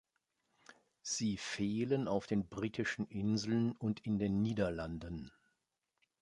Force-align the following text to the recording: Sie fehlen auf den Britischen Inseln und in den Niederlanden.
Sie 1.03 1.37
fehlen 1.37 2.07
auf 2.07 2.25
den 2.25 2.49
Britischen 2.49 3.05
Inseln 3.05 3.71
und 3.73 3.99
in 3.99 4.17
den 4.17 4.41
Niederlanden. 4.41 5.29